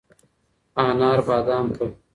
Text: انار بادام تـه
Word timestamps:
انار 0.75 1.21
بادام 1.27 1.69
تـه 1.73 1.95